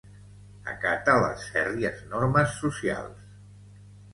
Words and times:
Acata 0.71 1.17
les 1.25 1.45
fèrries 1.57 2.01
normes 2.15 2.59
socials. 2.63 3.23